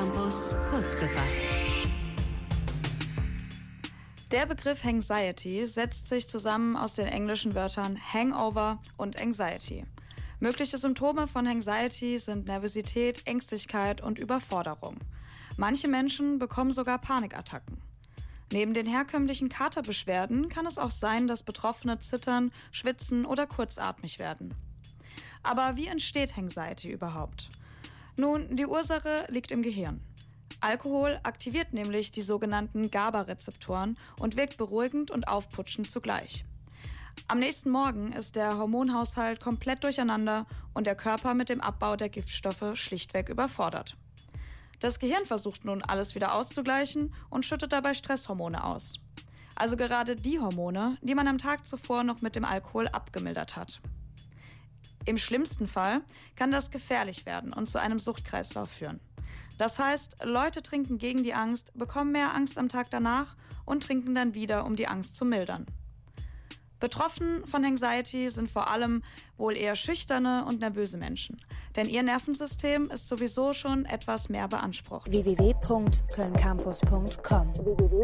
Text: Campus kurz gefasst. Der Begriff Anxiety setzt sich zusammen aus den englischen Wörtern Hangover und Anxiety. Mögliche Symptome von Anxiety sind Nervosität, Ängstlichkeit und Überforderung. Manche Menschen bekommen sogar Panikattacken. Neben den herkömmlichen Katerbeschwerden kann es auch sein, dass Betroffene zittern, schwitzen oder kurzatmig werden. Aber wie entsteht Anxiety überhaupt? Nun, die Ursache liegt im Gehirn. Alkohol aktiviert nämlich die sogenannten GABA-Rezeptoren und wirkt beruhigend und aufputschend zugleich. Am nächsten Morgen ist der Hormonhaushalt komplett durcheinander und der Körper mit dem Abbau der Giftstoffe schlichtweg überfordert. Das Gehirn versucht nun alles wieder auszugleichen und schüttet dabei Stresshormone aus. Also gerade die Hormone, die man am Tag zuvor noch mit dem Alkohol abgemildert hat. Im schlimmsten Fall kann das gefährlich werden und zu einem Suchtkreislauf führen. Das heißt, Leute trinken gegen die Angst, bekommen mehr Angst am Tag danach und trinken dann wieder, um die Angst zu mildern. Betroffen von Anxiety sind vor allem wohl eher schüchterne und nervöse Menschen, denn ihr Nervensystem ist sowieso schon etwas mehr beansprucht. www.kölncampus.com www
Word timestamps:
Campus 0.00 0.54
kurz 0.70 0.96
gefasst. 0.96 1.42
Der 4.30 4.46
Begriff 4.46 4.82
Anxiety 4.82 5.66
setzt 5.66 6.08
sich 6.08 6.26
zusammen 6.26 6.74
aus 6.74 6.94
den 6.94 7.06
englischen 7.06 7.54
Wörtern 7.54 7.98
Hangover 8.00 8.80
und 8.96 9.20
Anxiety. 9.20 9.84
Mögliche 10.38 10.78
Symptome 10.78 11.28
von 11.28 11.46
Anxiety 11.46 12.16
sind 12.16 12.46
Nervosität, 12.46 13.26
Ängstlichkeit 13.26 14.00
und 14.00 14.18
Überforderung. 14.18 14.96
Manche 15.58 15.86
Menschen 15.86 16.38
bekommen 16.38 16.72
sogar 16.72 16.98
Panikattacken. 16.98 17.82
Neben 18.50 18.72
den 18.72 18.86
herkömmlichen 18.86 19.50
Katerbeschwerden 19.50 20.48
kann 20.48 20.64
es 20.64 20.78
auch 20.78 20.88
sein, 20.88 21.28
dass 21.28 21.42
Betroffene 21.42 21.98
zittern, 21.98 22.52
schwitzen 22.70 23.26
oder 23.26 23.46
kurzatmig 23.46 24.18
werden. 24.18 24.54
Aber 25.42 25.76
wie 25.76 25.88
entsteht 25.88 26.38
Anxiety 26.38 26.90
überhaupt? 26.90 27.50
Nun, 28.20 28.54
die 28.54 28.66
Ursache 28.66 29.24
liegt 29.28 29.50
im 29.50 29.62
Gehirn. 29.62 30.02
Alkohol 30.60 31.18
aktiviert 31.22 31.72
nämlich 31.72 32.10
die 32.12 32.20
sogenannten 32.20 32.90
GABA-Rezeptoren 32.90 33.96
und 34.18 34.36
wirkt 34.36 34.58
beruhigend 34.58 35.10
und 35.10 35.26
aufputschend 35.26 35.90
zugleich. 35.90 36.44
Am 37.28 37.38
nächsten 37.38 37.70
Morgen 37.70 38.12
ist 38.12 38.36
der 38.36 38.58
Hormonhaushalt 38.58 39.40
komplett 39.40 39.84
durcheinander 39.84 40.44
und 40.74 40.86
der 40.86 40.96
Körper 40.96 41.32
mit 41.32 41.48
dem 41.48 41.62
Abbau 41.62 41.96
der 41.96 42.10
Giftstoffe 42.10 42.72
schlichtweg 42.74 43.30
überfordert. 43.30 43.96
Das 44.80 44.98
Gehirn 44.98 45.24
versucht 45.24 45.64
nun 45.64 45.80
alles 45.80 46.14
wieder 46.14 46.34
auszugleichen 46.34 47.14
und 47.30 47.46
schüttet 47.46 47.72
dabei 47.72 47.94
Stresshormone 47.94 48.62
aus. 48.62 49.00
Also 49.54 49.78
gerade 49.78 50.14
die 50.14 50.38
Hormone, 50.38 50.98
die 51.00 51.14
man 51.14 51.26
am 51.26 51.38
Tag 51.38 51.66
zuvor 51.66 52.04
noch 52.04 52.20
mit 52.20 52.36
dem 52.36 52.44
Alkohol 52.44 52.86
abgemildert 52.86 53.56
hat. 53.56 53.80
Im 55.04 55.16
schlimmsten 55.16 55.68
Fall 55.68 56.02
kann 56.36 56.50
das 56.50 56.70
gefährlich 56.70 57.26
werden 57.26 57.52
und 57.52 57.68
zu 57.68 57.80
einem 57.80 57.98
Suchtkreislauf 57.98 58.70
führen. 58.70 59.00
Das 59.58 59.78
heißt, 59.78 60.24
Leute 60.24 60.62
trinken 60.62 60.98
gegen 60.98 61.22
die 61.22 61.34
Angst, 61.34 61.72
bekommen 61.74 62.12
mehr 62.12 62.34
Angst 62.34 62.58
am 62.58 62.68
Tag 62.68 62.90
danach 62.90 63.36
und 63.64 63.82
trinken 63.82 64.14
dann 64.14 64.34
wieder, 64.34 64.64
um 64.64 64.76
die 64.76 64.86
Angst 64.86 65.16
zu 65.16 65.24
mildern. 65.24 65.66
Betroffen 66.80 67.46
von 67.46 67.64
Anxiety 67.64 68.28
sind 68.30 68.50
vor 68.50 68.68
allem 68.70 69.02
wohl 69.36 69.54
eher 69.54 69.76
schüchterne 69.76 70.46
und 70.46 70.60
nervöse 70.60 70.96
Menschen, 70.96 71.38
denn 71.76 71.86
ihr 71.86 72.02
Nervensystem 72.02 72.90
ist 72.90 73.06
sowieso 73.06 73.52
schon 73.52 73.84
etwas 73.84 74.30
mehr 74.30 74.48
beansprucht. 74.48 75.10
www.kölncampus.com 75.10 77.52
www 77.54 78.00